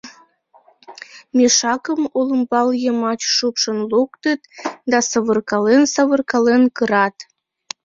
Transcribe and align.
Мешакым 1.35 2.01
олымбал 2.17 2.69
йымач 2.83 3.21
шупшын 3.35 3.77
луктыт 3.91 4.41
да 4.91 4.99
савыркален-савыркален 5.09 6.63
кырат. 6.75 7.15